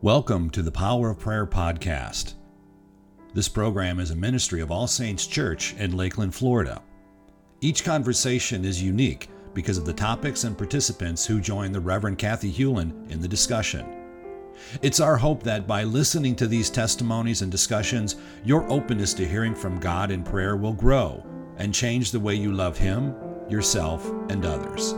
[0.00, 2.34] Welcome to the Power of Prayer podcast.
[3.34, 6.80] This program is a ministry of All Saints Church in Lakeland, Florida.
[7.60, 12.48] Each conversation is unique because of the topics and participants who join the Reverend Kathy
[12.48, 13.84] Hewlin in the discussion.
[14.82, 19.52] It's our hope that by listening to these testimonies and discussions, your openness to hearing
[19.52, 21.26] from God in prayer will grow
[21.56, 23.16] and change the way you love Him,
[23.48, 24.94] yourself, and others.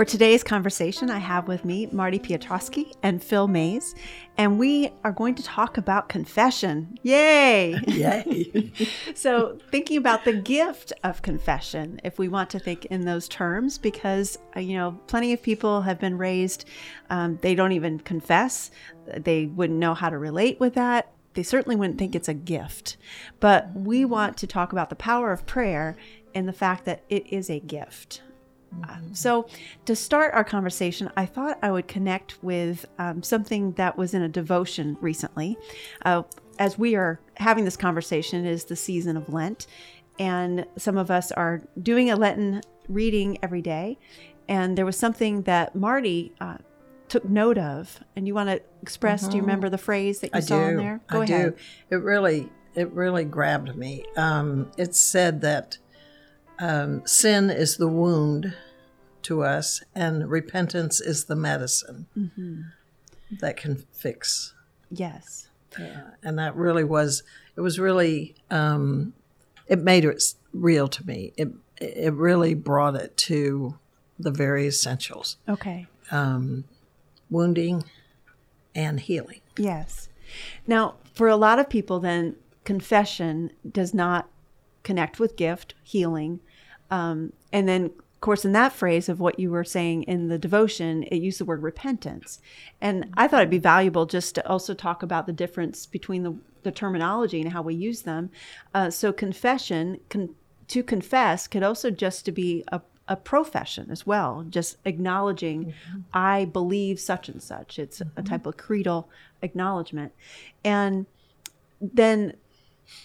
[0.00, 3.94] For today's conversation, I have with me Marty Piotrowski and Phil Mays,
[4.38, 6.96] and we are going to talk about confession.
[7.02, 7.78] Yay!
[7.86, 8.72] Yay!
[9.14, 13.76] so, thinking about the gift of confession, if we want to think in those terms,
[13.76, 16.64] because, uh, you know, plenty of people have been raised,
[17.10, 18.70] um, they don't even confess,
[19.04, 21.12] they wouldn't know how to relate with that.
[21.34, 22.96] They certainly wouldn't think it's a gift.
[23.38, 25.94] But we want to talk about the power of prayer
[26.34, 28.22] and the fact that it is a gift.
[28.88, 29.48] Um, so,
[29.86, 34.22] to start our conversation, I thought I would connect with um, something that was in
[34.22, 35.56] a devotion recently.
[36.04, 36.22] Uh,
[36.58, 39.66] as we are having this conversation, it is the season of Lent,
[40.18, 43.98] and some of us are doing a Lenten reading every day.
[44.48, 46.58] And there was something that Marty uh,
[47.08, 49.22] took note of, and you want to express?
[49.22, 49.30] Mm-hmm.
[49.30, 50.64] Do you remember the phrase that you I saw do.
[50.66, 51.00] in there?
[51.08, 51.56] Go I ahead.
[51.56, 51.96] do.
[51.96, 54.04] It really, it really grabbed me.
[54.16, 55.78] Um, it said that
[56.58, 58.54] um, sin is the wound
[59.24, 62.62] to us, and repentance is the medicine mm-hmm.
[63.40, 64.54] that can fix.
[64.90, 65.48] Yes.
[65.78, 67.22] Uh, and that really was,
[67.56, 69.12] it was really, um,
[69.66, 71.32] it made it real to me.
[71.36, 71.48] It,
[71.80, 73.78] it really brought it to
[74.18, 75.36] the very essentials.
[75.48, 75.86] Okay.
[76.10, 76.64] Um,
[77.30, 77.84] wounding
[78.74, 79.40] and healing.
[79.56, 80.08] Yes.
[80.66, 84.28] Now, for a lot of people, then confession does not
[84.82, 86.40] connect with gift, healing,
[86.90, 90.36] um, and then, of course, in that phrase of what you were saying in the
[90.36, 92.38] devotion, it used the word repentance.
[92.78, 96.34] And I thought it'd be valuable just to also talk about the difference between the,
[96.62, 98.28] the terminology and how we use them.
[98.74, 100.34] Uh, so, confession, con-
[100.68, 106.00] to confess, could also just to be a a profession as well, just acknowledging, mm-hmm.
[106.12, 107.78] I believe such and such.
[107.78, 108.20] It's mm-hmm.
[108.20, 109.08] a type of creedal
[109.42, 110.12] acknowledgement.
[110.62, 111.06] And
[111.80, 112.34] then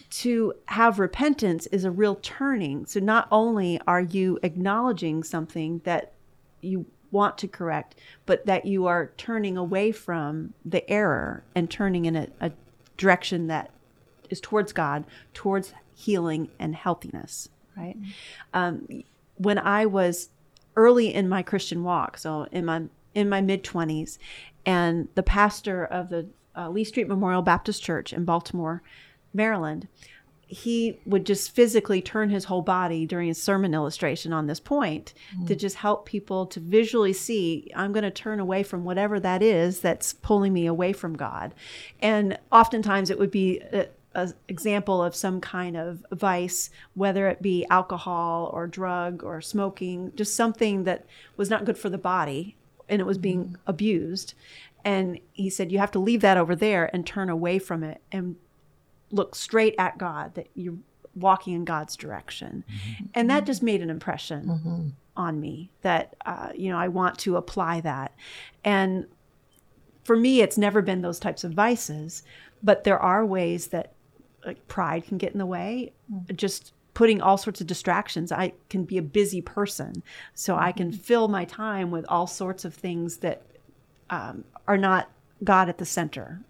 [0.09, 2.85] to have repentance is a real turning.
[2.85, 6.13] So not only are you acknowledging something that
[6.61, 12.05] you want to correct, but that you are turning away from the error and turning
[12.05, 12.51] in a, a
[12.97, 13.71] direction that
[14.29, 17.97] is towards God, towards healing and healthiness, right?
[17.99, 18.09] Mm-hmm.
[18.53, 19.03] Um,
[19.35, 20.29] when I was
[20.75, 24.19] early in my Christian walk, so in my in my mid twenties,
[24.65, 28.81] and the pastor of the uh, Lee Street Memorial Baptist Church in Baltimore
[29.35, 29.87] Maryland,
[30.47, 35.13] he would just physically turn his whole body during his sermon illustration on this point
[35.35, 35.47] mm.
[35.47, 39.41] to just help people to visually see I'm going to turn away from whatever that
[39.41, 41.55] is that's pulling me away from God.
[41.99, 43.61] And oftentimes it would be
[44.13, 50.11] an example of some kind of vice, whether it be alcohol or drug or smoking,
[50.15, 51.05] just something that
[51.37, 52.55] was not good for the body
[52.87, 53.55] and it was being mm.
[53.65, 54.35] abused.
[54.83, 58.01] And he said, You have to leave that over there and turn away from it
[58.11, 58.35] and
[59.15, 60.77] look straight at God, that you're
[61.15, 62.63] walking in God's direction.
[62.67, 63.05] Mm-hmm.
[63.13, 64.87] And that just made an impression mm-hmm.
[65.15, 68.13] on me that, uh, you know, I want to apply that.
[68.63, 69.07] And
[70.03, 72.23] for me, it's never been those types of vices,
[72.61, 73.93] but there are ways that
[74.45, 75.93] like, pride can get in the way.
[76.13, 76.35] Mm-hmm.
[76.35, 78.31] Just putting all sorts of distractions.
[78.31, 81.01] I can be a busy person, so I can mm-hmm.
[81.01, 83.41] fill my time with all sorts of things that
[84.09, 85.09] um, are not
[85.43, 86.41] God at the center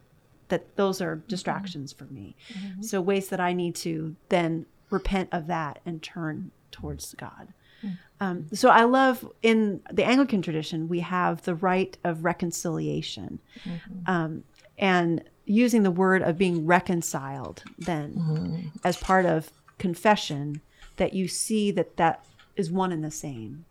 [0.50, 1.28] that those are mm-hmm.
[1.28, 2.06] distractions mm-hmm.
[2.06, 2.36] for me.
[2.54, 2.82] Mm-hmm.
[2.82, 7.54] So ways that I need to then repent of that and turn towards God.
[7.84, 7.96] Mm-hmm.
[8.20, 14.12] Um, so I love in the Anglican tradition we have the rite of reconciliation, mm-hmm.
[14.12, 14.44] um,
[14.78, 18.68] and using the word of being reconciled then mm-hmm.
[18.84, 20.62] as part of confession
[20.98, 23.66] that you see that that is one and the same.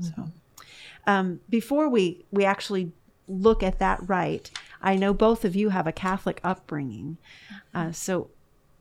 [0.00, 0.30] So
[1.06, 2.92] um, before we we actually
[3.28, 4.50] look at that rite,
[4.82, 7.18] I know both of you have a Catholic upbringing.
[7.74, 8.30] Uh, so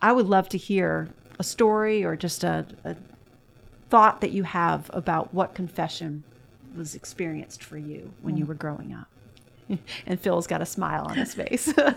[0.01, 2.95] I would love to hear a story or just a, a
[3.89, 6.23] thought that you have about what confession
[6.75, 8.49] was experienced for you when you hmm.
[8.49, 9.07] were growing up.
[10.05, 11.67] and Phil's got a smile on his face.
[11.77, 11.91] no,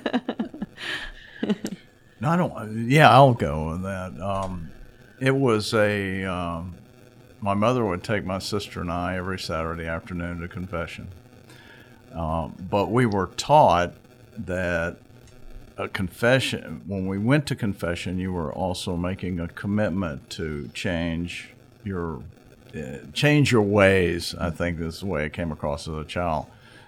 [2.25, 2.91] I don't.
[2.91, 4.21] Yeah, I'll go with that.
[4.21, 4.71] Um,
[5.21, 6.25] it was a.
[6.25, 6.75] Um,
[7.41, 11.09] my mother would take my sister and I every Saturday afternoon to confession.
[12.13, 13.95] Um, but we were taught
[14.39, 14.97] that
[15.77, 21.51] a confession, when we went to confession, you were also making a commitment to change
[21.85, 22.23] your
[22.75, 24.35] uh, change your ways.
[24.39, 26.47] I think this is the way it came across as a child.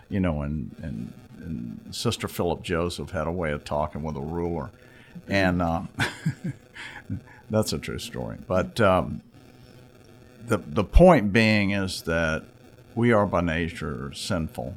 [0.08, 4.20] You know, and and, and Sister Philip Joseph had a way of talking with a
[4.20, 4.70] ruler,
[5.28, 5.82] and uh,
[7.50, 8.38] that's a true story.
[8.46, 9.22] But um,
[10.46, 12.44] the the point being is that
[12.94, 14.74] we are by nature sinful,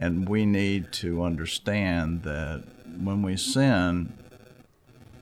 [0.00, 2.64] and we need to understand that
[2.98, 4.12] when we sin,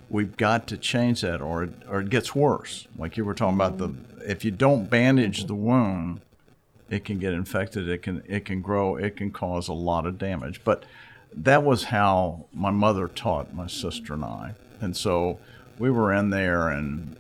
[0.09, 2.87] we've got to change that, or or it gets worse.
[2.97, 3.93] Like you were talking about the
[4.25, 6.21] if you don't bandage the wound,
[6.89, 7.89] it can get infected.
[7.89, 8.97] It can it can grow.
[8.97, 10.63] It can cause a lot of damage.
[10.65, 10.85] But
[11.35, 15.41] that was how my mother taught my sister and I, and so
[15.79, 17.17] we were in there and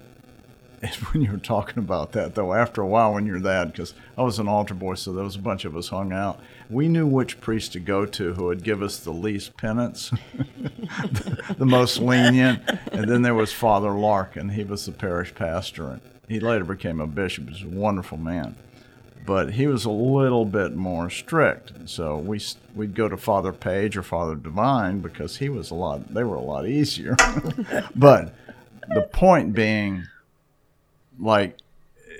[1.13, 4.23] when you were talking about that, though, after a while, when you're that, because I
[4.23, 6.41] was an altar boy, so there was a bunch of us hung out.
[6.71, 10.11] We knew which priest to go to who would give us the least penance,
[11.57, 12.63] the, most lenient.
[12.93, 14.51] And then there was Father Larkin.
[14.51, 17.45] He was the parish pastor, and he later became a bishop.
[17.45, 18.55] He was a wonderful man,
[19.25, 21.73] but he was a little bit more strict.
[21.87, 22.41] So we
[22.75, 26.13] we'd go to Father Page or Father Divine because he was a lot.
[26.13, 27.17] They were a lot easier,
[27.97, 28.35] but
[28.89, 30.07] the point being
[31.19, 31.57] like,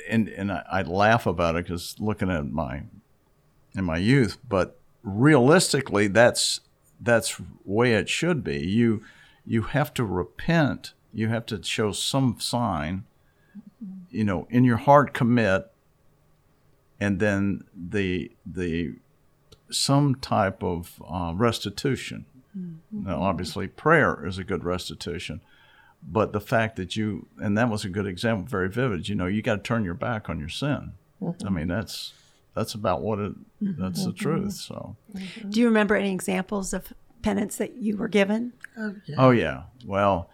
[0.09, 2.85] and and I, I laugh about it because looking at my
[3.79, 6.61] in my youth, but realistically, that's
[7.01, 8.59] that's way it should be.
[8.59, 9.03] You
[9.47, 10.93] you have to repent.
[11.13, 13.05] You have to show some sign.
[14.11, 15.71] You know, in your heart, commit,
[17.01, 18.97] and then the the
[19.71, 22.25] some type of uh, restitution.
[22.59, 23.07] Mm-hmm.
[23.07, 25.41] Now, obviously, prayer is a good restitution,
[26.03, 29.27] but the fact that you and that was a good example very vivid you know
[29.27, 31.47] you got to turn your back on your sin mm-hmm.
[31.47, 32.13] i mean that's
[32.59, 34.19] that's about what it that's the mm-hmm.
[34.19, 35.51] truth so mm-hmm.
[35.51, 39.63] do you remember any examples of penance that you were given oh yeah, oh, yeah.
[39.87, 40.31] well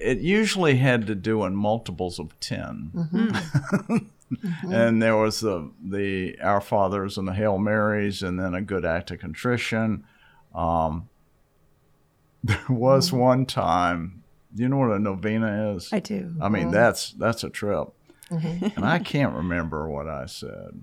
[0.00, 3.96] it usually had to do in multiples of 10 mm-hmm.
[4.72, 8.84] and there was the the our fathers and the hail marys and then a good
[8.84, 10.04] act of contrition
[10.54, 11.08] um,
[12.44, 13.18] there was mm-hmm.
[13.18, 14.22] one time
[14.56, 15.92] do you know what a novena is?
[15.92, 16.34] I do.
[16.40, 16.72] I mean, mm-hmm.
[16.72, 17.88] that's that's a trip.
[18.30, 18.76] Mm-hmm.
[18.76, 20.82] and I can't remember what I said,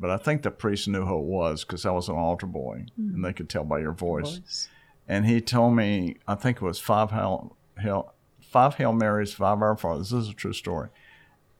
[0.00, 2.86] but I think the priest knew who it was because I was an altar boy,
[2.98, 3.14] mm-hmm.
[3.14, 4.38] and they could tell by your voice.
[4.38, 4.68] voice.
[5.06, 9.60] And he told me, I think it was five hail, hail, five Hail Marys, five
[9.60, 10.10] Our Fathers.
[10.10, 10.88] This is a true story,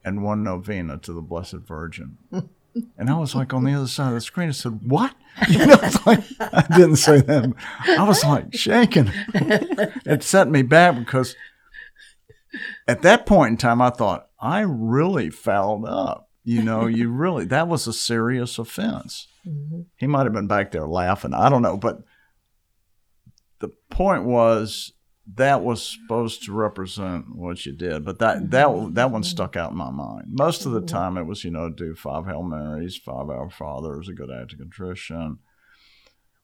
[0.04, 2.18] and one novena to the Blessed Virgin.
[2.96, 4.50] And I was like on the other side of the screen.
[4.50, 5.14] I said, "What?"
[5.48, 7.52] You know, like, I didn't say that.
[7.86, 9.10] I was like shaking.
[9.34, 11.34] It set me back because
[12.86, 16.27] at that point in time, I thought I really fouled up.
[16.48, 19.28] You know, you really that was a serious offense.
[19.46, 19.82] Mm-hmm.
[19.96, 21.34] He might have been back there laughing.
[21.34, 21.98] I don't know, but
[23.58, 24.94] the point was
[25.34, 28.94] that was supposed to represent what you did, but that that mm-hmm.
[28.94, 30.28] that one stuck out in my mind.
[30.28, 30.86] Most of the mm-hmm.
[30.86, 34.54] time, it was you know do five Hail Marys, five Our Fathers, a good act
[34.54, 35.40] of contrition.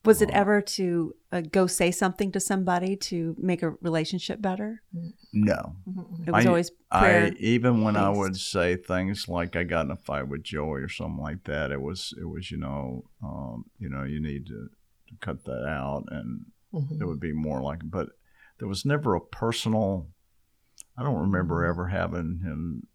[0.04, 4.82] Was it ever to uh, go say something to somebody to make a relationship better?
[5.32, 5.76] No,
[6.26, 7.32] it was I, always prayer.
[7.32, 8.04] I, even when based.
[8.04, 11.44] I would say things like I got in a fight with Joey or something like
[11.44, 14.68] that, it was it was you know um, you know you need to,
[15.08, 17.00] to cut that out, and mm-hmm.
[17.00, 18.10] it would be more like but
[18.58, 20.08] there was never a personal.
[20.98, 21.70] I don't remember mm-hmm.
[21.70, 22.86] ever having him,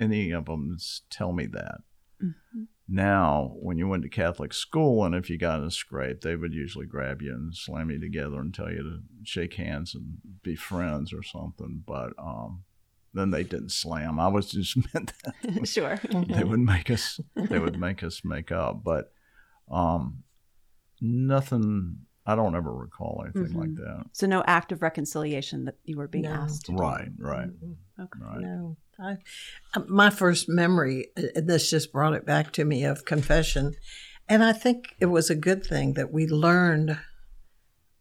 [0.00, 0.78] any of them,
[1.10, 1.78] tell me that.
[2.22, 2.64] Mm-hmm.
[2.86, 6.36] Now, when you went to Catholic school, and if you got in a scrape, they
[6.36, 10.18] would usually grab you and slam you together and tell you to shake hands and
[10.42, 11.82] be friends or something.
[11.86, 12.64] But um,
[13.14, 14.20] then they didn't slam.
[14.20, 18.52] I was just meant that sure they would make us they would make us make
[18.52, 19.12] up, but
[19.70, 20.24] um,
[21.00, 23.60] nothing I don't ever recall anything mm-hmm.
[23.60, 24.04] like that.
[24.12, 26.32] So no act of reconciliation that you were being no.
[26.32, 26.68] asked.
[26.68, 28.02] right, right, mm-hmm.
[28.02, 28.18] okay.
[28.20, 28.40] right.
[28.40, 29.16] No, I,
[29.74, 33.74] uh, my first memory, uh, this just brought it back to me of confession,
[34.28, 36.98] and I think it was a good thing that we learned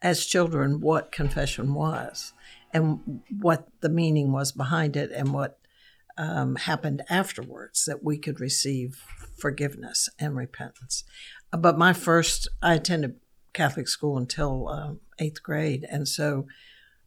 [0.01, 2.33] as children what confession was
[2.73, 5.59] and what the meaning was behind it and what
[6.17, 9.01] um, happened afterwards that we could receive
[9.37, 11.03] forgiveness and repentance.
[11.51, 13.15] But my first, I attended
[13.53, 16.47] Catholic school until uh, eighth grade, and so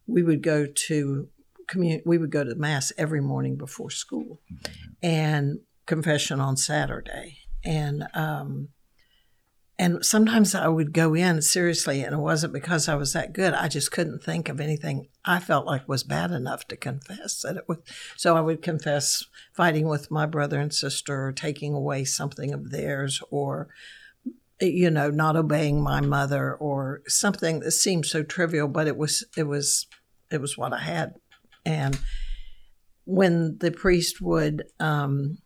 [0.07, 1.29] we would go to
[1.67, 4.41] commun- we would go to mass every morning before school,
[5.03, 8.69] and confession on Saturday, and um,
[9.79, 13.53] and sometimes I would go in seriously, and it wasn't because I was that good.
[13.53, 17.57] I just couldn't think of anything I felt like was bad enough to confess that
[17.57, 17.79] it was.
[18.17, 22.71] So I would confess fighting with my brother and sister, or taking away something of
[22.71, 23.69] theirs, or
[24.61, 29.25] you know, not obeying my mother or something that seemed so trivial, but it was
[29.37, 29.87] it was
[30.31, 31.17] it was what I had.
[31.67, 31.99] And
[33.05, 35.39] when the priest would um,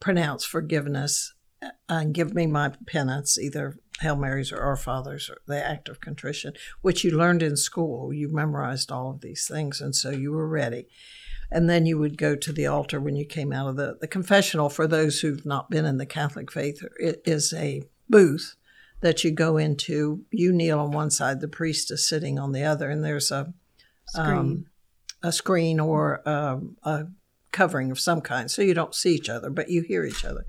[0.00, 5.38] pronounce forgiveness uh, and give me my penance, either Hail Marys or Our Fathers or
[5.46, 8.12] the act of contrition, which you learned in school.
[8.12, 10.88] You memorized all of these things, and so you were ready.
[11.50, 14.08] And then you would go to the altar when you came out of the, the
[14.08, 14.70] confessional.
[14.70, 18.56] For those who've not been in the Catholic faith, it is a booth
[19.02, 20.24] that you go into.
[20.30, 23.52] You kneel on one side, the priest is sitting on the other, and there's a
[24.08, 24.38] Screen.
[24.38, 24.66] um,
[25.22, 27.06] a screen or um, a
[27.52, 30.44] covering of some kind, so you don't see each other, but you hear each other.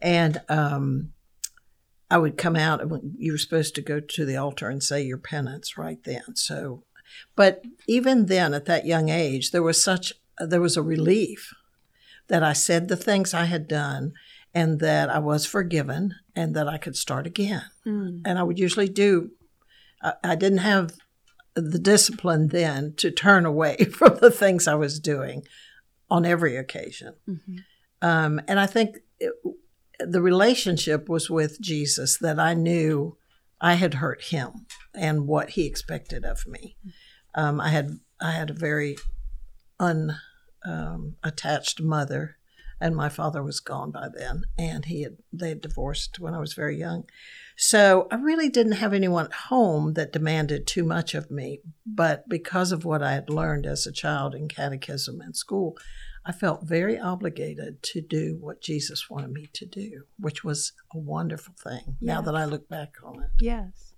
[0.00, 1.12] And um,
[2.10, 5.02] I would come out, and you were supposed to go to the altar and say
[5.02, 6.36] your penance right then.
[6.36, 6.84] So,
[7.34, 11.52] but even then, at that young age, there was such there was a relief
[12.28, 14.12] that I said the things I had done,
[14.54, 17.64] and that I was forgiven, and that I could start again.
[17.86, 18.22] Mm.
[18.24, 19.30] And I would usually do.
[20.02, 20.92] I, I didn't have
[21.54, 25.44] the discipline then to turn away from the things I was doing
[26.10, 27.14] on every occasion.
[27.28, 27.58] Mhm.
[28.02, 29.32] Um, and I think it,
[29.98, 33.16] the relationship was with Jesus that I knew
[33.60, 36.76] I had hurt him and what he expected of me.
[37.34, 38.96] Um, I had I had a very
[39.80, 42.36] unattached um, mother,
[42.84, 46.38] and my father was gone by then, and he had they had divorced when I
[46.38, 47.04] was very young.
[47.56, 51.60] So I really didn't have anyone at home that demanded too much of me.
[51.86, 55.78] But because of what I had learned as a child in catechism and school,
[56.26, 60.98] I felt very obligated to do what Jesus wanted me to do, which was a
[60.98, 63.30] wonderful thing now that I look back on it.
[63.40, 63.94] Yes.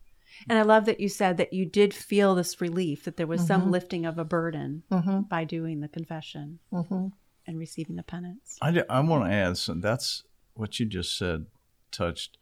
[0.49, 3.45] And I love that you said that you did feel this relief, that there was
[3.45, 5.23] some lifting of a burden Mm-hmm.
[5.23, 7.07] by doing the confession Mm-hmm.
[7.47, 8.59] And receiving the penance.
[8.61, 9.81] I, I want to add some.
[9.81, 10.25] That's
[10.55, 11.47] what you just said.
[11.91, 12.39] Touched.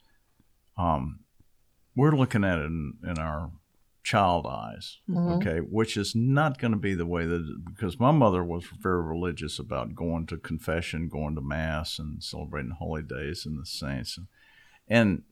[0.77, 1.19] Um,
[1.95, 3.51] we're looking at it in, in our
[4.03, 8.43] child eyes, okay, which is not going to be the way that because my mother
[8.43, 13.59] was very religious about going to confession, going to mass, and celebrating holy days and
[13.59, 14.27] the saints, and,
[14.87, 15.23] and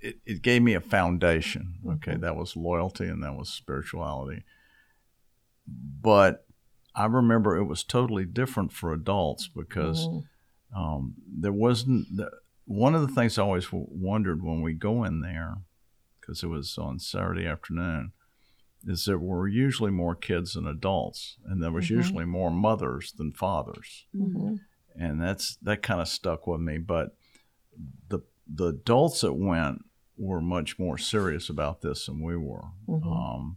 [0.00, 1.74] it, it gave me a foundation.
[1.94, 4.44] Okay, that was loyalty and that was spirituality.
[5.66, 6.43] But
[6.94, 10.06] I remember it was totally different for adults because
[10.76, 12.30] um, there wasn't the,
[12.66, 15.58] one of the things I always w- wondered when we go in there
[16.20, 18.12] because it was on Saturday afternoon
[18.86, 23.32] is there were usually more kids than adults and there was usually more mothers than
[23.32, 24.54] fathers Mm-hmm.
[24.94, 27.16] and that's that kind of stuck with me but
[28.08, 29.84] the the adults that went
[30.16, 33.08] were much more serious about this than we were Mm-hmm.
[33.12, 33.56] um,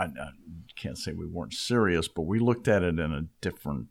[0.00, 0.30] I, I
[0.76, 3.86] can't say we weren't serious but we looked at it in a different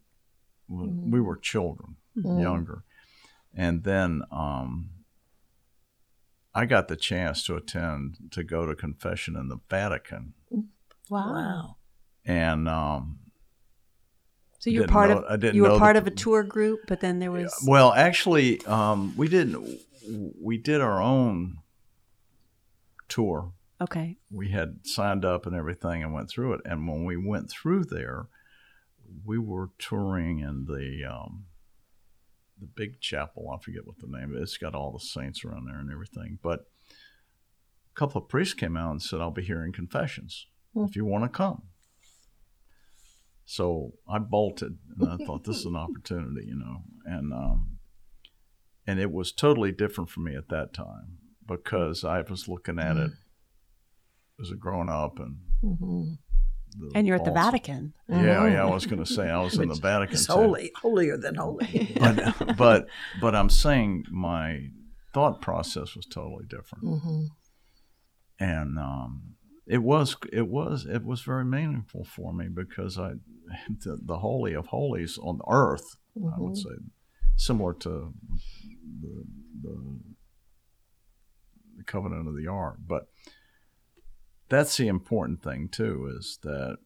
[0.68, 2.84] we were children younger
[3.56, 4.90] and then um,
[6.54, 10.34] I got the chance to attend to go to confession in the Vatican
[11.10, 11.78] Wow.
[12.26, 13.20] and um,
[14.60, 16.12] So you were Didn't part know- of I didn't you were part the- of a
[16.12, 19.80] tour group, but then there was Well, actually, um, we didn't.
[20.42, 21.60] We did our own
[23.08, 23.54] tour.
[23.82, 24.18] Okay.
[24.32, 26.62] We had signed up and everything and went through it.
[26.66, 28.28] And when we went through there,
[29.26, 31.46] we were touring in the um,
[32.60, 33.50] the big chapel.
[33.54, 34.42] I forget what the name is.
[34.42, 36.40] It's got all the saints around there and everything.
[36.42, 41.06] But a couple of priests came out and said, "I'll be hearing confessions if you
[41.06, 41.64] want to come."
[43.46, 47.80] So I bolted, and I thought this is an opportunity, you know, and um,
[48.86, 51.18] and it was totally different for me at that time
[51.48, 53.12] because I was looking at it
[54.42, 55.38] as a grown up and.
[55.64, 56.14] Mm-hmm.
[56.94, 57.94] And you're at the balls- Vatican.
[58.08, 58.62] Yeah, yeah.
[58.64, 60.14] I was going to say I was in the Vatican.
[60.14, 60.34] It's too.
[60.34, 61.96] holy, holier than holy.
[62.00, 62.88] but but
[63.20, 64.68] but I'm saying my
[65.12, 67.24] thought process was totally different, mm-hmm.
[68.40, 73.14] and um, it was it was it was very meaningful for me because I
[73.84, 76.70] the, the holy of holies on earth, I would say,
[77.36, 78.14] similar to
[79.02, 79.24] the,
[79.62, 80.00] the
[81.78, 83.08] the covenant of the ark, but
[84.50, 86.78] that's the important thing too is that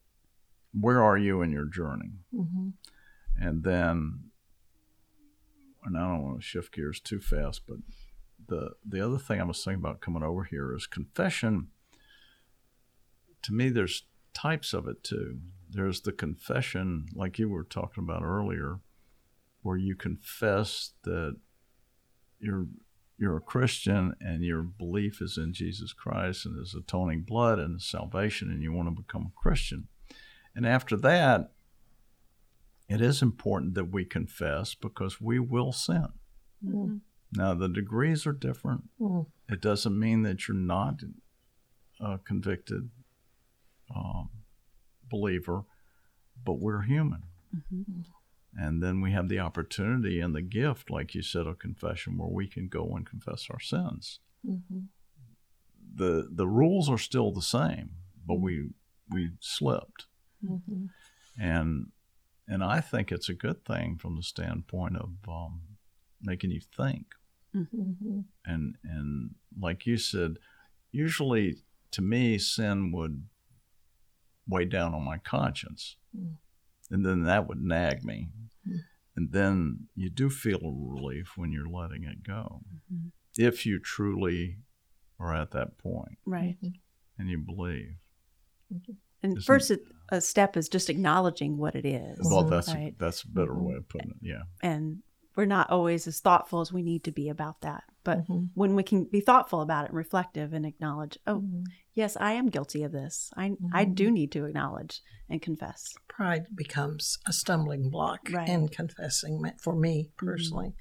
[0.78, 2.68] where are you in your journey Mm-hmm.
[3.40, 4.30] and then
[5.84, 7.76] and I don't want to shift gears too fast, but
[8.46, 11.68] the the other thing I was thinking about coming over here is confession.
[13.42, 15.40] To me, there's types of it too.
[15.70, 18.80] There's the confession, like you were talking about earlier,
[19.62, 21.36] where you confess that
[22.38, 22.66] you're
[23.16, 27.74] you're a Christian and your belief is in Jesus Christ and His atoning blood and
[27.74, 29.88] His salvation, and you want to become a Christian.
[30.54, 31.52] And after that,
[32.88, 36.08] it is important that we confess because we will sin.
[36.64, 37.00] Mhm.
[37.32, 38.90] Now, the degrees are different.
[39.00, 39.26] Mm.
[39.48, 41.00] It doesn't mean that you're not
[42.00, 42.90] a convicted
[43.94, 44.28] um,
[45.10, 45.64] believer,
[46.44, 47.24] but we're human.
[47.54, 48.04] Mhm.
[48.56, 52.28] And then we have the opportunity and the gift, like you said, of confession, where
[52.28, 54.20] we can go and confess our sins.
[54.48, 54.80] Mm-hmm.
[55.96, 57.90] The the rules are still the same,
[58.26, 58.70] but we
[59.10, 60.06] we slipped.
[60.44, 60.86] Mm-hmm.
[61.38, 61.88] And
[62.46, 65.62] and I think it's a good thing from the standpoint of um,
[66.22, 67.06] making you think.
[67.56, 68.20] Mm-hmm.
[68.44, 70.36] And and like you said,
[70.92, 71.56] usually
[71.92, 73.24] to me sin would
[74.46, 75.96] weigh down on my conscience.
[76.90, 78.30] And then that would nag me.
[78.68, 78.78] Mm.
[79.16, 82.62] And then you do feel relief when you're letting it go.
[82.92, 83.12] Mhm.
[83.38, 84.58] If you truly
[85.18, 86.58] are at that point Right.
[87.18, 87.96] and you believe.
[89.22, 92.18] And Isn't- first, it, a step is just acknowledging what it is.
[92.22, 92.92] Well, that's Right.
[92.94, 94.16] a, that's a better way of putting it.
[94.20, 94.42] Yeah.
[94.62, 95.02] and
[95.36, 97.84] we're not always as thoughtful as we need to be about that.
[98.04, 98.50] But Mhm.
[98.54, 101.64] when we can be thoughtful about it and reflective and acknowledge, oh, Mhm.
[101.94, 103.30] yes, I am guilty of this.
[103.36, 105.94] I I do need to acknowledge and confess.
[106.06, 108.48] pride becomes a stumbling block Right.
[108.48, 110.74] in confessing for me personally.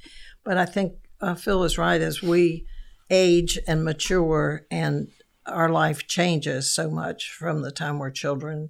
[0.43, 2.67] But I think uh, Phil is right as we
[3.09, 5.07] age and mature and
[5.45, 8.69] our life changes so much from the time we're children.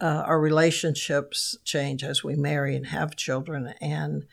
[0.00, 4.24] Uh, our relationships change as we marry and have children, and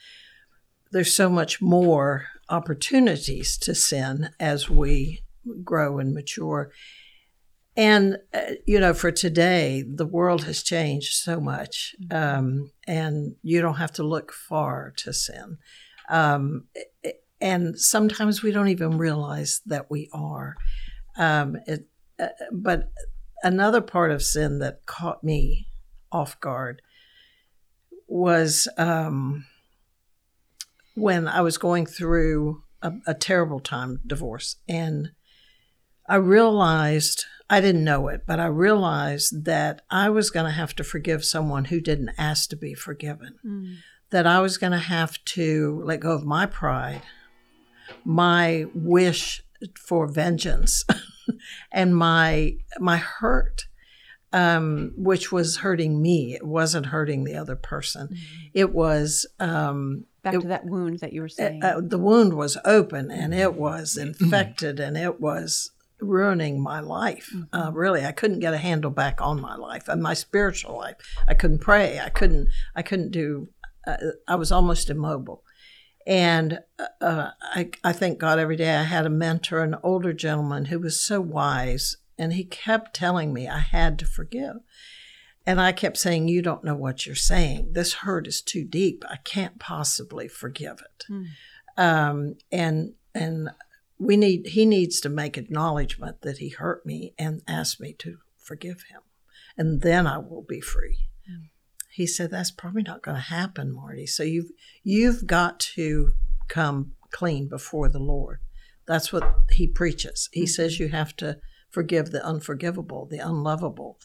[0.91, 5.24] there's so much more opportunities to sin as we
[5.63, 6.72] grow and mature.
[7.77, 13.62] And, uh, you know, for today, the world has changed so much, um, and you
[13.62, 15.58] don't have to look far to sin.
[16.10, 16.65] Um,
[17.39, 20.58] and sometimes we don't even realize that we are.
[21.18, 21.88] Um, it,
[22.20, 22.91] uh, but
[23.44, 25.68] another part of sin that caught me
[26.12, 26.82] off guard
[28.08, 29.46] was um,
[31.00, 35.12] when I was going through a, a terrible time divorce, and
[36.08, 40.75] I realized I didn't know it, but I realized that I was going to have
[40.75, 43.36] to forgive someone who didn't ask to be forgiven.
[44.12, 47.01] That I was going to have to let go of my pride,
[48.03, 49.44] my wish
[49.75, 50.84] for vengeance,
[51.71, 53.65] and my my hurt,
[54.32, 56.36] um, which was hurting me.
[56.36, 58.15] It wasn't hurting the other person.
[58.54, 61.63] It was um, Back It- to that wound that you were saying.
[61.63, 67.34] uh, the wound was open and it was infected and it was ruining my life.
[67.52, 70.96] Uh, really, I couldn't get a handle back on my life and my spiritual life.
[71.28, 72.00] I couldn't pray.
[72.00, 72.48] I couldn't.
[72.76, 73.50] I couldn't do.
[73.86, 75.44] Uh, I was almost immobile.
[76.08, 76.60] And
[77.02, 80.80] uh, I, I thank God every day I had a mentor, an older gentleman who
[80.80, 84.56] was so wise, and he kept telling me I had to forgive.
[85.50, 87.74] And I kept saying, You don't know what you're saying.
[87.74, 89.04] This hurt is too deep.
[89.10, 91.06] I can't possibly forgive it.
[91.08, 91.24] Hmm.
[91.76, 93.50] Um, and and
[93.98, 98.20] we need he needs to make acknowledgement that he hurt me and ask me to
[98.38, 99.02] forgive him.
[99.58, 101.08] And then I will be free.
[101.28, 101.46] Hmm.
[101.90, 104.06] He said, That's probably not going to happen, Marty.
[104.06, 104.52] So you've
[104.84, 106.12] you've got to
[106.48, 108.42] come clean before the Lord.
[108.86, 110.30] That's what he preaches.
[110.32, 110.46] He hmm.
[110.46, 111.40] says you have to
[111.72, 113.98] forgive the unforgivable, the unlovable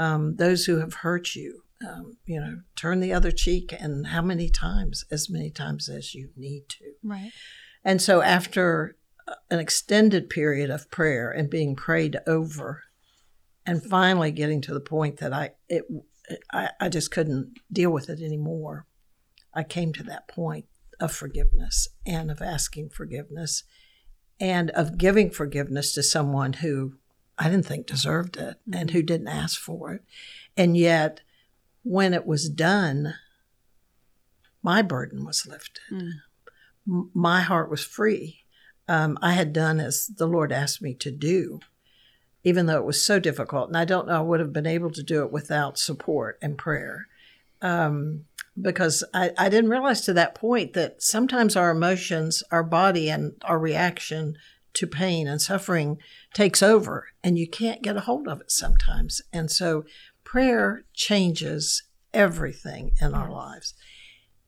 [0.00, 1.62] um, those who have hurt you.
[1.86, 5.04] Um, you know, turn the other cheek, and how many times?
[5.10, 6.92] As many times as you need to.
[7.02, 7.30] right.
[7.82, 12.82] And so, after uh, an extended period of prayer and being prayed over,
[13.64, 15.84] and finally getting to the point that I it
[16.52, 18.86] I, I just couldn't deal with it anymore,
[19.54, 20.66] I came to that point
[20.98, 23.62] of forgiveness and of asking forgiveness,
[24.38, 26.94] and of giving forgiveness to someone who
[27.40, 30.04] I didn't think deserved it and who didn't ask for it,
[30.56, 31.22] and yet
[31.82, 33.14] when it was done,
[34.62, 35.80] my burden was lifted
[36.90, 38.44] m- my heart was free.
[38.88, 41.60] Um, I had done as the Lord asked me to do,
[42.42, 43.68] even though it was so difficult.
[43.68, 46.58] And I don't know I would have been able to do it without support and
[46.58, 47.06] prayer.
[47.62, 48.24] Um,
[48.60, 53.34] because I, I didn't realize to that point that sometimes our emotions, our body, and
[53.42, 54.36] our reaction
[54.74, 55.98] to pain and suffering
[56.34, 59.20] takes over, and you can't get a hold of it sometimes.
[59.32, 59.84] And so
[60.24, 63.74] prayer changes everything in our lives.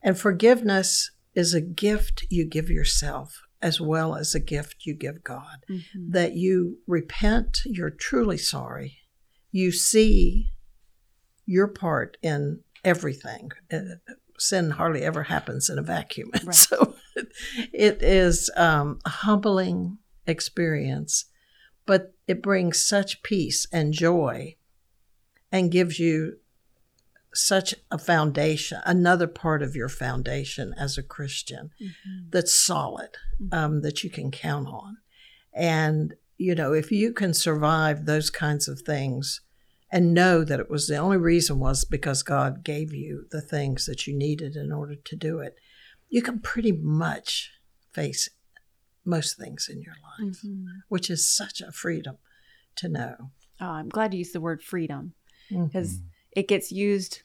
[0.02, 5.22] And forgiveness is a gift you give yourself as well as a gift you give
[5.22, 5.64] God.
[6.10, 8.98] That you repent, you're truly sorry.
[9.52, 10.50] You see
[11.46, 13.50] your part in everything.
[13.72, 13.96] Uh,
[14.38, 16.30] Sin hardly ever happens in a vacuum.
[16.34, 16.96] And So
[17.72, 21.26] it is um, humbling experience,
[21.86, 24.56] but it brings such peace and joy
[25.50, 26.38] and gives you
[27.34, 31.70] such a foundation, another part of your foundation as a Christian
[32.30, 33.16] that's solid,
[33.50, 34.98] um, that you can count on.
[35.54, 39.40] And, you know, if you can survive those kinds of things
[39.90, 43.86] and know that it was the only reason was because God gave you the things
[43.86, 45.56] that you needed in order to do it,
[46.08, 47.52] you can pretty much
[47.92, 48.28] face
[49.04, 50.66] most things in your life, Mhm.
[50.88, 52.18] which is such a freedom
[52.76, 53.30] to know.
[53.60, 55.14] Oh, I'm glad you used the word freedom
[55.48, 56.00] because
[56.32, 57.20] it gets used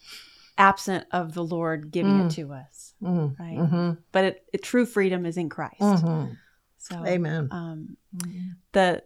[0.58, 3.40] absent of the Lord giving it to us, Mm.
[3.40, 3.58] right?
[3.60, 3.98] Mhm.
[4.12, 5.80] But it, it, true freedom is in Christ.
[5.80, 6.38] Mhm.
[6.78, 7.48] So, Amen.
[7.52, 8.56] um, Mhm.
[8.72, 9.04] the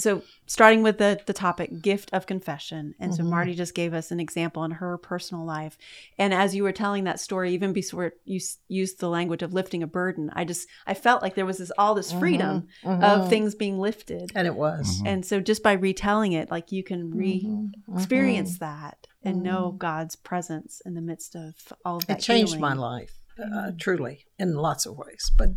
[0.00, 3.30] so starting with the the topic gift of confession and so Mhm.
[3.30, 5.76] marty just gave us an example in her personal life
[6.18, 9.52] and as you were telling that story even before you s- used the language of
[9.52, 13.02] lifting a burden i just i felt like there was this all this freedom Mhm.
[13.02, 13.28] of Mhm.
[13.28, 15.00] things being lifted And it was.
[15.02, 15.06] Mhm.
[15.06, 17.94] and so just by retelling it like you can re Mhm.
[17.96, 22.60] experience that and know god's presence in the midst of all of It changed healing.
[22.60, 25.30] my life, uh, truly, in lots of ways.
[25.36, 25.50] But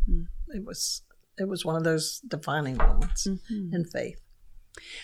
[0.49, 1.01] it was
[1.37, 3.73] it was one of those defining moments Mhm.
[3.73, 4.19] in faith.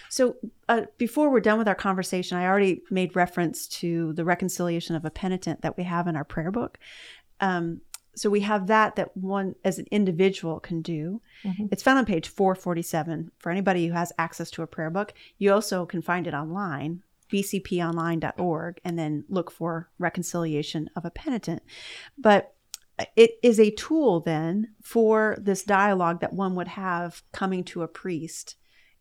[0.09, 0.35] So,
[0.67, 5.05] uh, before we're done with our conversation, I already made reference to the reconciliation of
[5.05, 6.79] a penitent that we have in our prayer book.
[7.39, 7.81] Um,
[8.15, 11.21] so we have that that one as an individual can do.
[11.43, 11.69] Mhm.
[11.71, 15.13] It's found on page 447 for anybody who has access to a prayer book.
[15.37, 21.61] You also can find it online, bcponline.org, and then look for reconciliation of a penitent.
[22.17, 22.55] But
[23.15, 27.87] it is a tool then for this dialogue that one would have coming to a
[27.87, 28.55] priest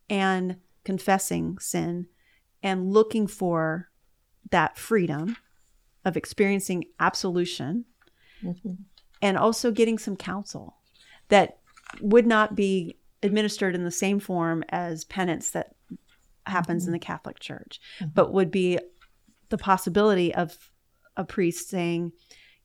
[0.08, 2.06] and confessing sin
[2.62, 3.90] and looking for
[4.50, 5.36] that freedom
[6.04, 7.84] of experiencing absolution
[8.42, 8.78] Mhm.
[9.20, 10.76] and also getting some counsel
[11.28, 11.58] that
[12.00, 15.74] would not be administered in the same form as penance that
[16.46, 18.14] happens in the Catholic Church, Mhm.
[18.14, 18.78] but would be
[19.50, 20.70] the possibility of
[21.16, 22.12] a priest saying,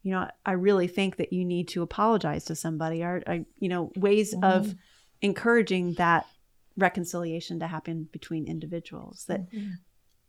[0.03, 3.67] you know, I really think that you need to apologize to somebody, or, I, you
[3.69, 4.75] know, ways of
[5.21, 6.27] encouraging that
[6.77, 9.25] reconciliation to happen between individuals.
[9.27, 9.73] That Mhm.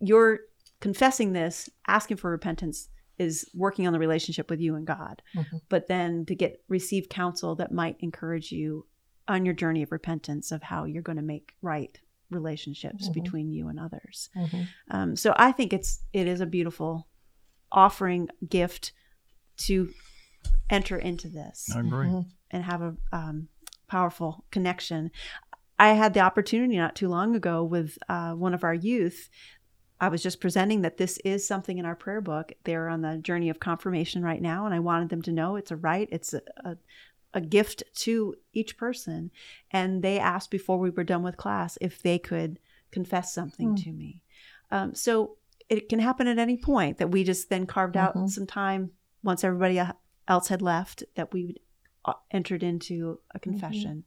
[0.00, 0.40] you're
[0.80, 5.22] confessing this, asking for repentance is working on the relationship with you and God.
[5.34, 5.62] Mhm.
[5.68, 8.86] But then to get receive counsel that might encourage you
[9.28, 11.98] on your journey of repentance of how you're going to make right
[12.30, 13.14] relationships Mhm.
[13.14, 14.28] between you and others.
[14.34, 14.68] Mhm.
[14.90, 17.06] Um, so I think it's it is a beautiful
[17.70, 18.92] offering gift
[19.58, 19.92] to
[20.68, 22.08] enter into this I agree.
[22.08, 22.30] Mhm.
[22.50, 23.48] and have a um,
[23.86, 25.10] powerful connection.
[25.78, 29.28] I had the opportunity not too long ago with uh, one of our youth.
[30.00, 32.52] I was just presenting that this is something in our prayer book.
[32.64, 35.70] They're on the journey of confirmation right now, and I wanted them to know it's
[35.70, 36.76] a right, it's a, a,
[37.32, 39.30] a gift to each person.
[39.70, 42.58] And they asked before we were done with class if they could
[42.90, 43.74] confess something Hmm.
[43.76, 44.20] to me.
[44.70, 45.36] Um, so
[45.68, 48.28] it can happen at any point that we just then carved out Mhm.
[48.30, 48.90] some time
[49.22, 49.80] once everybody
[50.28, 51.60] else had left that we would
[52.06, 54.04] uh, entered into a confession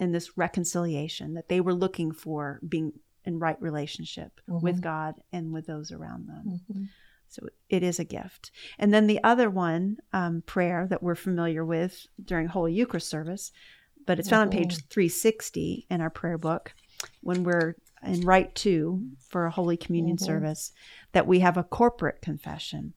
[0.00, 2.92] and this reconciliation that they were looking for being
[3.24, 4.80] in right relationship with Mhm.
[4.82, 6.60] God and with those around them.
[6.70, 6.88] Mhm.
[7.28, 8.50] So it is a gift.
[8.78, 13.52] And then the other one, um, prayer that we're familiar with during Holy Eucharist service,
[14.06, 16.74] but it's found on page 360 in our prayer book
[17.20, 20.20] when we're in Rite 2 for a Holy Communion Mhm.
[20.24, 20.72] service,
[21.12, 22.94] that we have a corporate confession.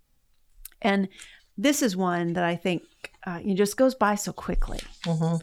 [0.81, 1.09] And
[1.57, 2.83] this is one that I think
[3.27, 5.41] uh, it just goes by so quickly, Mhm.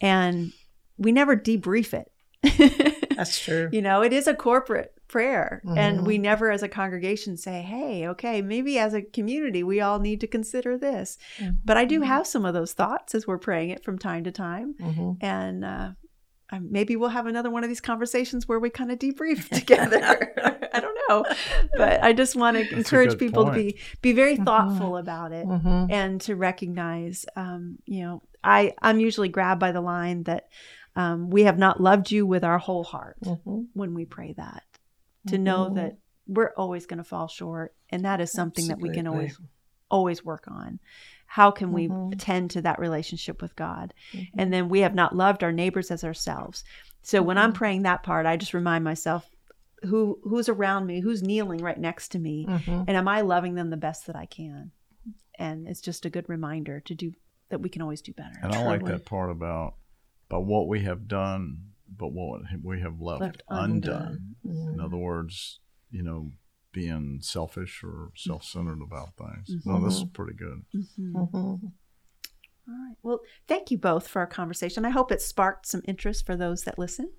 [0.00, 0.52] And
[0.98, 2.10] we never debrief it.
[3.16, 3.68] That's true.
[3.72, 6.04] you know, it is a corporate prayer, and Mhm.
[6.04, 10.20] we never, as a congregation, say, "Hey, okay, maybe as a community, we all need
[10.20, 11.58] to consider this." Mhm.
[11.64, 14.32] But I do have some of those thoughts as we're praying it from time to
[14.32, 15.16] time, Mhm.
[15.20, 15.90] and uh,
[16.52, 20.32] um, maybe we'll have another one of these conversations where we kind of debrief together.
[20.72, 21.24] I don't know,
[21.76, 23.56] but I just want to a encourage people point.
[23.56, 24.44] to be be very Mhm.
[24.44, 25.90] thoughtful about it Mhm.
[25.90, 30.48] and to recognize um, you know i i'm usually grabbed by the line that
[30.94, 33.66] um, we have not loved you with our whole heart Mhm.
[33.72, 34.62] when we pray that
[35.28, 35.74] to know Mhm.
[35.76, 39.16] that we're always going to fall short and that is something that we can Absolutely.
[39.18, 39.40] always
[39.90, 40.78] always work on
[41.26, 42.12] how can we Mhm.
[42.12, 44.28] attend to that relationship with god Mhm.
[44.38, 46.64] and then we have not loved our neighbors as ourselves
[47.02, 47.56] so when i'm Mhm.
[47.56, 49.28] praying that part i just remind myself
[49.82, 52.84] who who's around me who's kneeling right next to me Mhm.
[52.88, 54.72] and am I loving them the best that I can?
[55.38, 57.12] And it's just a good reminder to do
[57.50, 58.38] that we can always do better.
[58.42, 59.74] And I like that part about
[60.30, 61.58] about what we have done,
[61.94, 64.34] but what we have left, Left undone.
[64.42, 64.72] undone.
[64.72, 64.84] In Mhm.
[64.84, 65.60] other words,
[65.90, 66.32] you know,
[66.76, 69.64] being selfish or self-centered about things.
[69.64, 70.62] No, this is pretty good.
[70.74, 71.12] Mhm.
[71.32, 71.72] Mhm.
[72.68, 72.96] All right.
[73.02, 74.84] Well, thank you both for our conversation.
[74.84, 77.10] I hope it sparked some interest for those that listen.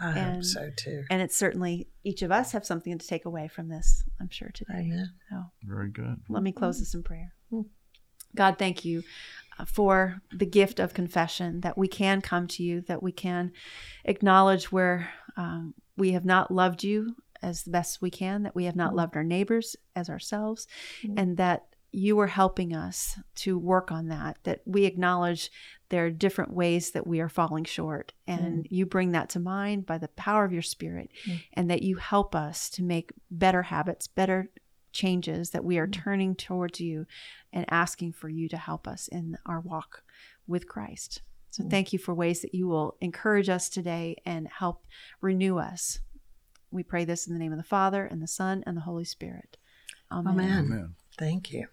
[0.00, 1.04] I hope so too.
[1.10, 4.50] And it's certainly each of us have something to take away from this, I'm sure,
[4.54, 4.78] today.
[4.78, 5.12] Amen.
[5.28, 6.22] So Very good.
[6.30, 7.34] let me close this in prayer.
[7.52, 7.66] Mhm.
[8.34, 9.02] God, thank you
[9.58, 13.52] uh, for the gift of confession that we can come to you, that we can
[14.06, 18.64] acknowledge where um, we have not loved you as the best we can, that we
[18.64, 18.98] have not mm-hmm.
[18.98, 20.66] loved our neighbors as ourselves,
[21.02, 21.18] mm-hmm.
[21.18, 25.50] and that you are helping us to work on that, that we acknowledge
[25.90, 28.14] there are different ways that we are falling short.
[28.26, 28.74] And mm-hmm.
[28.74, 31.42] you bring that to mind by the power of your spirit, mm.
[31.52, 34.50] and that you help us to make better habits, better
[34.92, 35.92] changes, that we are mm.
[35.92, 37.06] turning towards you
[37.52, 40.02] and asking for you to help us in our walk
[40.46, 41.20] with Christ.
[41.50, 41.70] So mm.
[41.70, 44.86] thank you for ways that you will encourage us today and help
[45.20, 46.00] renew us.
[46.72, 49.04] We pray this in the name of the Father and the Son and the Holy
[49.04, 49.58] Spirit.
[50.10, 50.32] Amen.
[50.32, 50.58] Amen.
[50.58, 50.94] Amen.
[51.18, 51.68] Thank you.